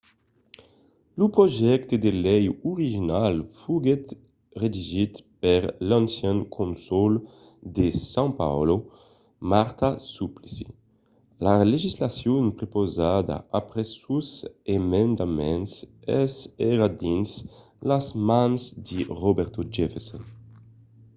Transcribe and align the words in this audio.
lo 1.17 1.25
projècte 1.37 1.95
de 2.05 2.11
lei 2.25 2.45
original 2.71 3.35
foguèt 3.59 4.05
redigit 4.61 5.13
per 5.41 5.61
l'ancian 5.87 6.39
cònsol 6.55 7.13
de 7.75 7.87
são 8.13 8.27
paulo 8.41 8.75
marta 9.51 9.89
suplicy. 10.13 10.67
la 11.45 11.53
legislacion 11.73 12.43
prepausada 12.57 13.35
après 13.59 13.85
sos 14.01 14.27
emendaments 14.77 15.71
es 16.21 16.33
ara 16.71 16.87
dins 17.03 17.29
las 17.89 18.05
mans 18.29 18.61
de 18.87 18.99
roberto 19.23 19.59
jefferson 19.75 20.23